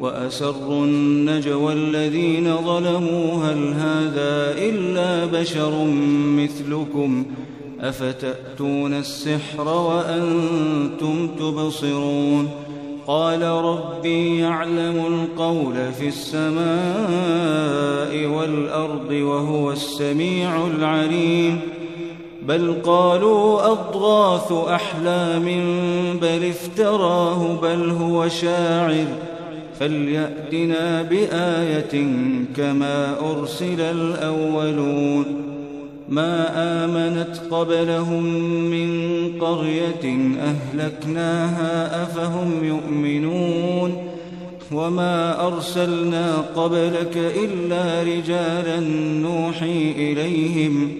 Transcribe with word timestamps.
وأسروا 0.00 0.84
النجوى 0.84 1.72
الذين 1.72 2.56
ظلموا 2.56 3.44
هل 3.44 3.72
هذا 3.72 4.54
إلا 4.58 5.26
بشر 5.40 5.84
مثلكم 6.36 7.24
أفتأتون 7.80 8.94
السحر 8.94 9.68
وأنتم 9.68 11.28
تبصرون 11.38 12.48
قال 13.06 13.42
ربي 13.42 14.38
يعلم 14.38 15.04
القول 15.06 15.92
في 15.92 16.08
السماء 16.08 16.66
والأرض 18.26 19.10
وهو 19.10 19.72
السميع 19.72 20.66
العليم 20.66 21.60
بل 22.42 22.74
قالوا 22.84 23.72
أضغاث 23.72 24.52
أحلام 24.52 25.44
بل 26.22 26.44
افتراه 26.44 27.58
بل 27.62 27.90
هو 27.90 28.28
شاعر 28.28 29.06
فليأتنا 29.80 31.02
بآية 31.02 32.06
كما 32.56 33.30
أرسل 33.30 33.80
الأولون. 33.80 35.24
ما 36.08 36.46
آمنت 36.84 37.36
قبلهم 37.50 38.24
من 38.70 38.90
قرية 39.40 40.34
أهلكناها 40.40 42.02
أفهم 42.02 42.64
يؤمنون. 42.64 43.92
وما 44.72 45.46
أرسلنا 45.46 46.36
قبلك 46.36 47.32
إلا 47.44 48.02
رجالا 48.02 48.80
نوحي 49.20 49.92
إليهم. 49.96 50.92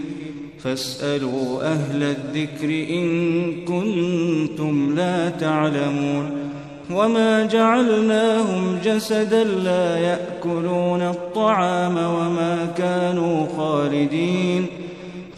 فاسألوا 0.59 1.63
أهل 1.63 2.03
الذكر 2.03 2.95
إن 2.95 3.53
كنتم 3.65 4.95
لا 4.97 5.29
تعلمون. 5.29 6.50
وما 6.93 7.47
جعلناهم 7.47 8.79
جسدا 8.85 9.45
لا 9.45 9.99
يأكلون 9.99 11.03
الطعام 11.03 11.97
وما 11.97 12.73
كانوا 12.79 13.47
خالدين 13.57 14.67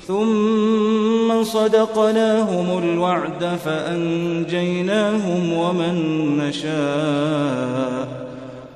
ثم 0.06 1.42
صدقناهم 1.45 2.78
الوعد 2.78 3.45
فأنجيناهم 3.64 5.53
ومن 5.53 5.97
نشاء 6.39 8.08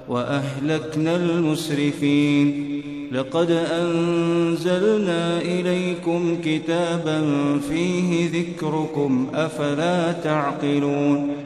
وأهلكنا 0.09 1.17
المسرفين 1.17 2.67
لقد 3.13 3.51
أنزلنا 3.51 5.41
إليكم 5.41 6.39
كتابا 6.45 7.25
فيه 7.69 8.31
ذكركم 8.31 9.27
أفلا 9.35 10.13
تعقلون 10.13 11.46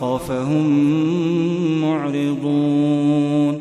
فهم 0.00 0.66
معرضون. 1.80 3.60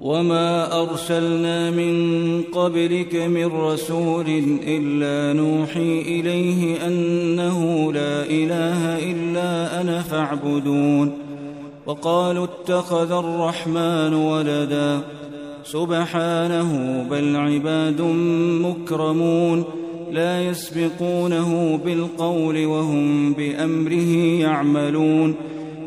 وما 0.00 0.82
أرسلنا 0.82 1.70
من 1.70 2.42
قبلك 2.42 3.14
من 3.14 3.46
رسول 3.46 4.42
إلا 4.66 5.40
نوحي 5.40 6.00
إليه 6.00 6.86
أنه 6.86 7.92
لا 7.92 8.22
إله 8.22 9.10
إلا 9.12 9.80
أنا 9.80 10.02
فاعبدون. 10.02 11.12
وقالوا 11.86 12.44
اتخذ 12.44 13.12
الرحمن 13.12 14.14
ولدا. 14.14 15.00
سبحانه 15.64 17.02
بل 17.10 17.36
عباد 17.36 18.00
مكرمون. 18.62 19.64
لا 20.12 20.50
يسبقونه 20.50 21.80
بالقول 21.84 22.66
وهم 22.66 23.32
بأمره 23.32 24.14
يعملون. 24.40 25.34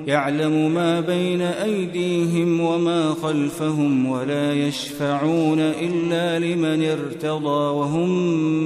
يعلم 0.07 0.73
ما 0.73 0.99
بين 0.99 1.41
أيديهم 1.41 2.61
وما 2.61 3.13
خلفهم 3.23 4.05
ولا 4.05 4.53
يشفعون 4.53 5.59
إلا 5.59 6.39
لمن 6.39 6.83
ارتضى 6.83 7.75
وهم 7.77 8.09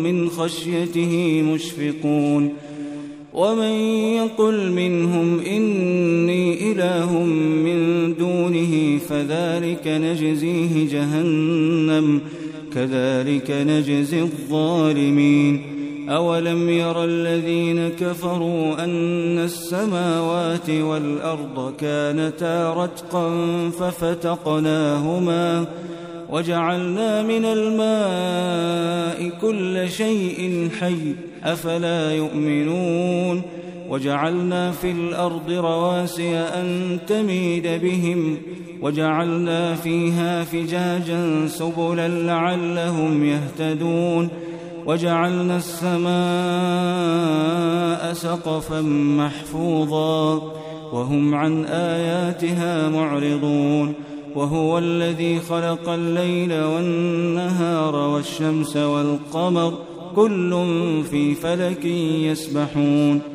من 0.03 0.29
خشيته 0.29 1.41
مشفقون. 1.53 2.53
ومن 3.33 3.73
يقل 4.15 4.71
منهم 4.71 5.39
إني 5.39 6.71
إله 6.71 7.23
من 7.65 8.13
دونه 8.13 8.99
فذلك 9.09 9.87
نجزيه 9.87 10.89
جهنم. 10.91 12.21
كذلك 12.75 13.51
نجزي 13.51 14.21
الظالمين 14.21 15.61
أولم 16.09 16.69
ير 16.69 17.03
الذين 17.03 17.89
كفروا 17.89 18.83
أن 18.83 19.39
السماوات 19.39 20.69
والأرض 20.69 21.73
كانتا 21.79 22.73
رتقا 22.73 23.29
ففتقناهما 23.79 25.65
وجعلنا 26.29 27.23
من 27.23 27.45
الماء 27.45 29.29
كل 29.41 29.89
شيء 29.89 30.69
حي 30.79 31.15
أفلا 31.43 32.15
يؤمنون 32.15 33.41
وجعلنا 33.89 34.71
في 34.71 34.91
الأرض 34.91 35.51
رواسي 35.51 36.37
أن 36.37 36.97
تميد 37.07 37.67
بهم 37.67 38.37
وجعلنا 38.85 39.75
فيها 39.75 40.43
فجاجا 40.43 41.47
سبلا 41.47 42.07
لعلهم 42.07 43.23
يهتدون 43.23 44.29
وجعلنا 44.85 45.57
السماء 45.57 46.13
سقفا 48.13 48.81
محفوظا 49.17 50.51
وهم 50.93 51.35
عن 51.35 51.65
آياتها 51.65 52.89
معرضون 52.89 53.93
وهو 54.35 54.77
الذي 54.77 55.39
خلق 55.39 55.89
الليل 55.89 56.53
والنهار 56.53 57.95
والشمس 57.95 58.77
والقمر 58.77 59.73
كل 60.15 60.63
في 61.09 61.35
فلك 61.35 61.85
يسبحون 61.85 63.34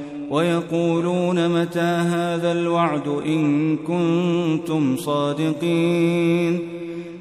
ويقولون 0.31 1.61
متى 1.61 1.79
هذا 1.79 2.51
الوعد 2.51 3.07
إن 3.25 3.77
كنتم 3.77 4.97
صادقين 4.97 6.59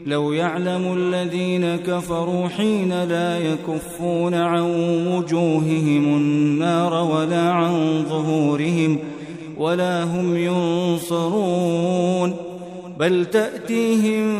لو 0.06 0.32
يعلم 0.32 0.94
الذين 0.96 1.76
كفروا 1.76 2.48
حين 2.48 3.04
لا 3.04 3.38
يكفون 3.38 4.34
عن 4.34 4.62
وجوههم 5.06 6.16
النار 6.16 6.94
ولا 6.94 7.50
عن 7.50 8.04
ظهورهم 8.08 8.98
ولا 9.58 10.04
هم 10.04 10.36
ينصرون 10.36 12.34
بل 12.98 13.26
تأتيهم 13.26 14.34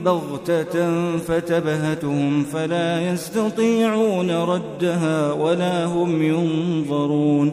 بغتة 0.00 0.90
فتبهتهم 1.18 2.44
فلا 2.44 3.12
يستطيعون 3.12 4.30
ردها 4.30 5.32
ولا 5.32 5.84
هم 5.84 6.22
ينظرون 6.22 7.52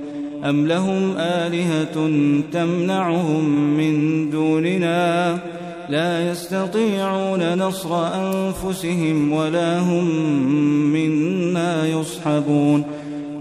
أم 0.45 0.67
لهم 0.67 1.15
آلهة 1.17 2.09
تمنعهم 2.53 3.43
من 3.77 4.29
دوننا 4.29 5.39
لا 5.89 6.31
يستطيعون 6.31 7.57
نصر 7.57 8.07
أنفسهم 8.07 9.33
ولا 9.33 9.79
هم 9.79 10.05
منا 10.93 11.87
يصحبون 11.87 12.83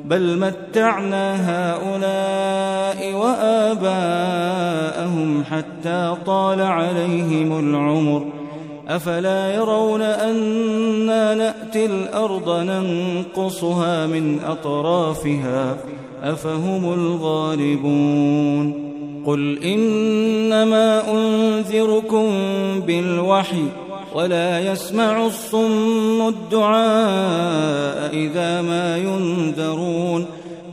بل 0.04 0.38
متعنا 0.38 1.36
هؤلاء 1.50 3.12
وآباءهم 3.14 4.64
حتى 5.44 6.16
طال 6.26 6.60
عليهم 6.60 7.58
العمر 7.58 8.26
أفلا 8.88 9.54
يرون 9.54 10.02
أنا 10.02 11.34
نأتي 11.34 11.86
الأرض 11.86 12.50
ننقصها 12.50 14.06
من 14.06 14.40
أطرافها 14.46 15.76
أفهم 16.22 16.92
الغالبون 16.92 18.90
قل 19.26 19.58
إنما 19.64 21.12
أنذركم 21.12 22.30
بالوحي 22.86 23.64
ولا 24.14 24.72
يسمع 24.72 25.26
الصم 25.26 26.28
الدعاء 26.28 28.14
إذا 28.14 28.62
ما 28.62 28.96
ينذرون 28.96 30.26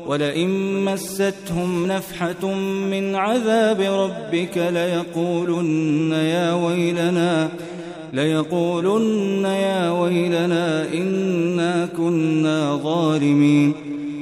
ولئن 0.08 0.50
مستهم 0.86 1.88
نفحة 1.88 2.54
من 2.92 3.16
عذاب 3.16 3.82
ربك 3.82 4.58
ليقولن 4.58 6.12
يا 6.12 6.54
ويلنا 6.54 7.50
ليقولن 8.14 9.46
يا 9.46 9.92
ويلنا 9.92 10.94
إنا 10.94 11.90
كنا 11.98 12.76
ظالمين 12.76 13.87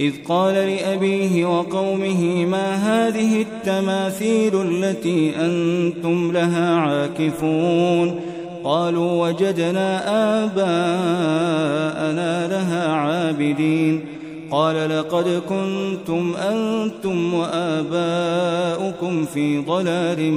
إذ 0.00 0.12
قال 0.28 0.54
لأبيه 0.54 1.58
وقومه 1.58 2.46
ما 2.46 2.74
هذه 2.74 3.42
التماثيل 3.42 4.62
التي 4.62 5.32
أنتم 5.36 6.32
لها 6.32 6.74
عاكفون؟ 6.74 8.20
قالوا 8.64 9.28
وجدنا 9.28 10.02
آباءنا 10.44 12.48
لها 12.48 12.92
عابدين. 12.92 14.04
قال 14.50 14.98
لقد 14.98 15.42
كنتم 15.48 16.34
أنتم 16.36 17.34
وآباؤكم 17.34 19.24
في 19.24 19.58
ضلال 19.58 20.32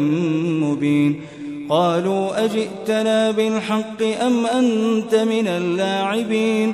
مبين. 0.62 1.22
قالوا 1.70 2.46
أجئتنا 2.46 3.32
بالحق 3.32 4.02
أم 4.22 4.46
أنت 4.46 5.16
من 5.16 5.48
اللاعبين؟ 5.48 6.74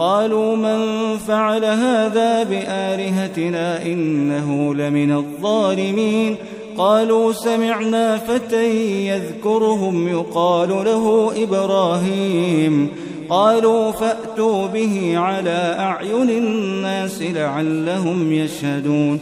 قالوا 0.00 0.56
من 0.56 0.78
فعل 1.18 1.64
هذا 1.64 2.42
بآلهتنا 2.42 3.82
إنه 3.82 4.74
لمن 4.74 5.12
الظالمين؟ 5.12 6.36
قالوا 6.76 7.32
سمعنا 7.32 8.16
فتى 8.16 9.06
يذكرهم 9.06 10.08
يقال 10.08 10.68
له 10.68 11.32
إبراهيم. 11.42 12.88
قالوا 13.28 13.92
فأتوا 13.92 14.66
به 14.66 15.18
على 15.18 15.76
أعين 15.78 16.30
الناس 16.30 17.22
لعلهم 17.22 18.32
يشهدون. 18.32 19.20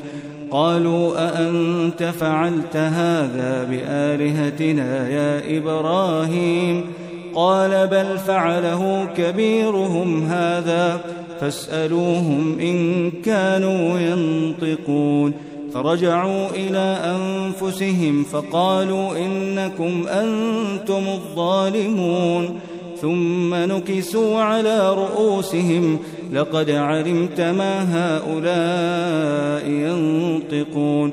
قالوا 0.51 1.13
أأنت 1.19 2.03
فعلت 2.03 2.77
هذا 2.77 3.67
بآلهتنا 3.71 5.09
يا 5.09 5.59
إبراهيم؟ 5.59 6.85
قال 7.35 7.87
بل 7.87 8.19
فعله 8.19 9.09
كبيرهم 9.17 10.27
هذا 10.27 11.01
فاسألوهم 11.41 12.59
إن 12.61 13.11
كانوا 13.11 13.99
ينطقون 13.99 15.33
فرجعوا 15.75 16.49
إلى 16.55 16.99
أنفسهم 17.17 18.25
فقالوا 18.25 19.17
إنكم 19.17 20.07
أنتم 20.09 21.03
الظالمون 21.09 22.61
ثم 23.01 23.55
نكسوا 23.55 24.41
على 24.41 24.95
رؤوسهم 24.95 25.99
لقد 26.33 26.71
علمت 26.71 27.41
ما 27.41 27.87
هؤلاء 27.95 29.71
ينطقون 29.71 31.13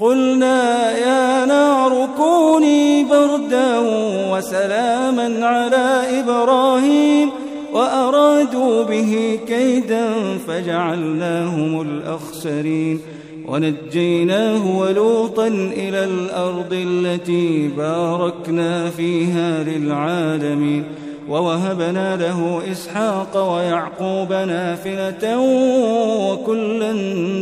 قلنا 0.00 0.90
يا 0.98 1.44
نار 1.44 2.08
كوني 2.16 3.04
بردا 3.04 3.78
وسلاما 4.32 5.46
على 5.46 6.20
إبراهيم 6.20 7.30
وأرادوا 7.72 8.82
به 8.82 9.40
كيدا 9.46 10.10
فجعلناهم 10.48 11.80
الأخسرين 11.80 13.00
ونجيناه 13.48 14.78
ولوطا 14.78 15.46
إلى 15.76 16.04
الأرض 16.04 16.72
التي 16.72 17.68
باركنا 17.68 18.90
فيها 18.90 19.64
للعالمين 19.64 20.84
ووهبنا 21.28 22.16
له 22.16 22.62
إسحاق 22.72 23.54
ويعقوب 23.54 24.32
نافلة 24.32 25.38
وكلا 26.30 26.92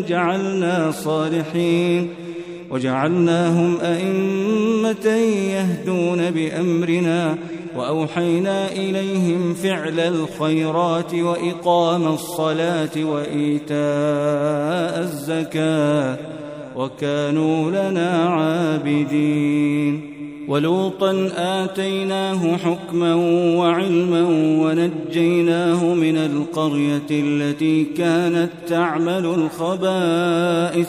جعلنا 0.09 0.91
صالحين 0.91 2.26
وجعلناهم 2.71 3.79
أئمة 3.81 5.07
يهدون 5.53 6.31
بأمرنا 6.31 7.37
وأوحينا 7.77 8.73
إليهم 8.73 9.55
فعل 9.55 10.01
الخيرات 10.01 11.15
وإقام 11.15 12.07
الصلاة 12.07 13.05
وإيتاء 13.05 13.77
الزكاة 15.01 16.17
وكانوا 16.77 17.71
لنا 17.71 18.29
عابدين 18.29 20.17
ولوطا 20.49 21.31
آتيناه 21.37 22.57
حكما 22.57 23.15
وعلما 23.57 24.23
ونجيناه 24.63 25.95
من 25.95 26.17
القرية 26.17 27.11
التي 27.11 27.85
كانت 27.85 28.51
تعمل 28.69 29.25
الخبائث 29.27 30.89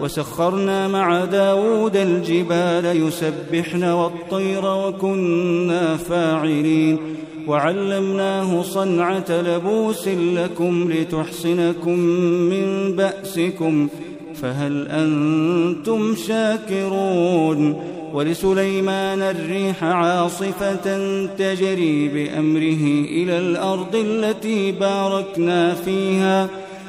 وسخرنا 0.00 0.88
مع 0.88 1.24
داود 1.24 1.96
الجبال 1.96 3.06
يسبحن 3.06 3.84
والطير 3.84 4.64
وكنا 4.64 5.96
فاعلين 5.96 6.98
وعلمناه 7.46 8.62
صنعة 8.62 9.24
لبوس 9.30 10.08
لكم 10.08 10.92
لتحصنكم 10.92 11.98
من 12.50 12.96
بأسكم 12.96 13.88
فهل 14.42 14.88
أنتم 14.88 16.14
شاكرون 16.28 17.82
ولسليمان 18.12 19.22
الريح 19.22 19.84
عاصفة 19.84 20.76
تجري 21.38 22.08
بأمره 22.08 22.84
إلى 23.10 23.38
الأرض 23.38 23.96
التي 23.96 24.72
باركنا 24.72 25.74
فيها 25.74 26.48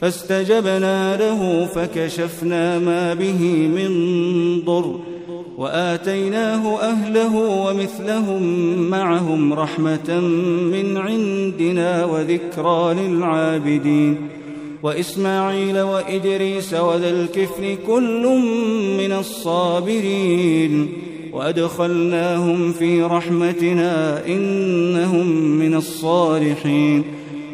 فاستجبنا 0.00 1.16
له 1.16 1.66
فكشفنا 1.66 2.78
ما 2.78 3.14
به 3.14 3.68
من 3.76 3.90
ضر 4.64 5.00
وآتيناه 5.58 6.80
أهله 6.80 7.36
ومثلهم 7.36 8.42
معهم 8.90 9.52
رحمة 9.52 10.20
من 10.72 10.96
عندنا 10.96 12.04
وذكرى 12.04 12.94
للعابدين 12.94 14.28
وإسماعيل 14.82 15.80
وإدريس 15.80 16.74
وذا 16.74 17.10
الكفل 17.10 17.76
كل 17.86 18.22
من 18.98 19.12
الصابرين 19.12 20.92
وأدخلناهم 21.32 22.72
في 22.72 23.02
رحمتنا 23.02 24.26
إنهم 24.26 25.26
من 25.58 25.74
الصالحين 25.74 27.04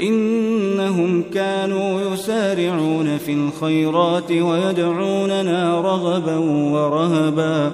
إنهم 0.00 1.24
كانوا 1.34 2.00
يسارعون 2.12 3.18
في 3.18 3.32
الخيرات 3.32 4.30
ويدعوننا 4.30 5.80
رغبا 5.80 6.36
ورهبا 6.72 7.72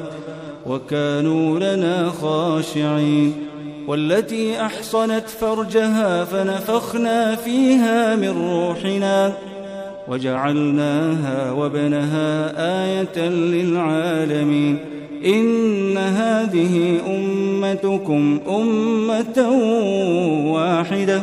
وكانوا 0.67 1.59
لنا 1.59 2.09
خاشعين 2.09 3.33
والتي 3.87 4.61
أحصنت 4.61 5.29
فرجها 5.29 6.25
فنفخنا 6.25 7.37
فيها 7.37 8.17
من 8.17 8.50
روحنا 8.50 9.33
وجعلناها 10.09 11.52
وابنها 11.52 12.52
آية 12.85 13.29
للعالمين 13.29 14.79
إن 15.25 15.99
هذه 15.99 17.00
أمتكم 17.07 18.41
أمة 18.49 19.49
واحدة 20.52 21.23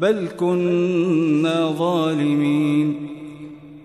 بل 0.00 0.28
كنا 0.40 1.74
ظالمين. 1.78 2.94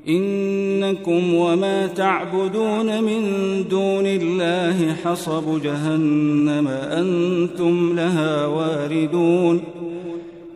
إنكم 0.07 1.33
وما 1.33 1.87
تعبدون 1.87 3.03
من 3.03 3.23
دون 3.69 4.05
الله 4.05 4.95
حصب 5.05 5.61
جهنم 5.63 6.67
أنتم 6.67 7.95
لها 7.95 8.45
واردون. 8.45 9.61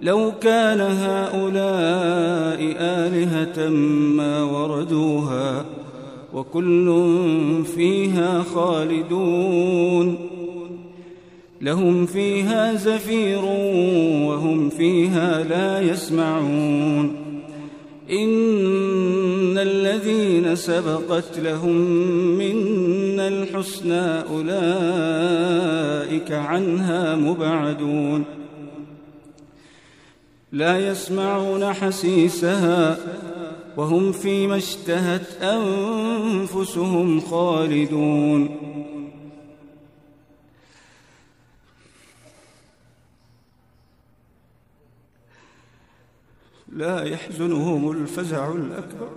لو 0.02 0.32
كان 0.42 0.82
هؤلاء 0.82 2.76
آلهة 2.80 3.70
ما 4.18 4.44
وردوها 4.44 5.66
وكل 6.34 7.04
فيها 7.76 8.44
خالدون. 8.56 10.16
لهم 11.62 12.06
فيها 12.06 12.74
زفير 12.74 13.46
وهم 14.26 14.70
فيها 14.70 15.44
لا 15.44 15.82
يسمعون. 15.82 17.16
إن 18.12 19.58
الذين 19.58 20.56
سبقت 20.56 21.40
لهم 21.40 21.76
منا 22.38 23.28
الحسنى 23.28 24.22
أولئك 24.22 24.52
عنها 26.32 27.16
مبعدون. 27.16 28.24
لا 30.52 30.88
يسمعون 30.88 31.74
حسيسها 31.74 32.98
وهم 33.78 34.12
فيما 34.12 34.58
اشتهت 34.58 35.42
أنفسهم 35.42 37.20
خالدون. 37.20 38.50
لا 46.78 47.04
يحزنهم 47.04 47.92
الفزع 47.92 48.52
الأكبر. 48.52 49.10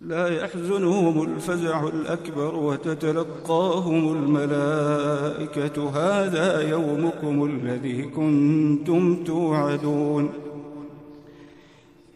لا 0.00 0.28
يحزنهم 0.28 1.22
الفزع 1.22 1.88
الأكبر 1.88 2.54
وتتلقاهم 2.54 4.12
الملائكة. 4.12 5.90
هذا 5.90 6.70
يومكم 6.70 7.44
الذي 7.44 8.02
كنتم 8.02 9.24
توعدون. 9.24 10.32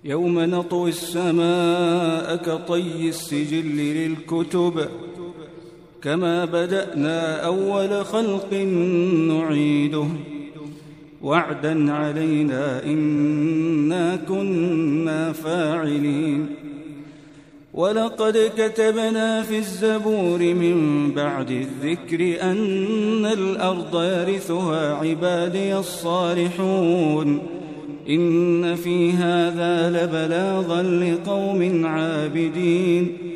يوم 0.05 0.41
نطوي 0.41 0.91
السماء 0.91 2.37
كطي 2.37 3.09
السجل 3.09 3.77
للكتب. 3.77 4.89
كما 6.05 6.45
بدأنا 6.45 7.45
أول 7.45 8.05
خلق 8.05 8.55
نعيده. 9.29 10.07
وعدا 11.23 11.93
علينا 11.93 12.85
إنا 12.85 14.17
كنا 14.17 15.33
فاعلين. 15.33 16.47
ولقد 17.75 18.51
كتبنا 18.57 19.43
في 19.43 19.59
الزبور 19.59 20.39
من 20.39 21.11
بعد 21.17 21.51
الذكر 21.51 22.43
أن 22.43 23.27
الأرض 23.27 23.95
يرثها 23.95 24.95
عبادي 24.95 25.77
الصالحون. 25.77 27.39
إن 28.09 28.75
في 28.75 29.13
هذا 29.13 29.91
لبلاغا 29.91 30.83
لقوم 30.83 31.87
عابدين. 31.87 33.32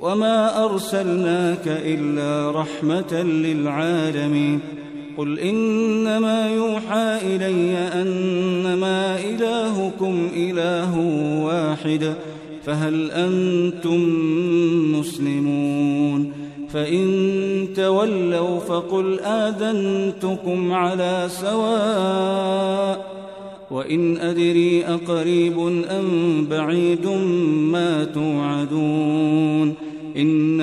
وما 0.00 0.64
أرسلناك 0.64 1.66
إلا 1.66 2.60
رحمة 2.60 3.22
للعالمين 3.22 4.60
قل 5.16 5.38
إنما 5.38 6.54
يوحى 6.54 7.18
إلي 7.22 7.78
أنما 7.78 9.20
إلهكم 9.20 10.28
إله 10.36 10.98
واحد 11.44 12.14
فهل 12.64 13.10
أنتم 13.10 14.00
مسلمون 14.98 16.32
فإن 16.68 17.68
تولوا 17.76 18.58
فقل 18.58 19.20
آذنتكم 19.20 20.72
على 20.72 21.26
سواء 21.28 23.18
وإن 23.70 24.16
أدري 24.16 24.84
أقريب 24.86 25.58
أم 25.90 26.46
بعيد 26.50 27.06
ما 27.72 28.04
توعدون 28.04 29.87